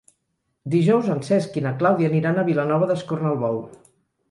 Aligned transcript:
Dijous 0.75 1.09
en 1.15 1.21
Cesc 1.27 1.59
i 1.61 1.63
na 1.67 1.75
Clàudia 1.83 2.11
aniran 2.13 2.41
a 2.41 2.47
Vilanova 2.51 2.91
d'Escornalbou. 2.95 3.63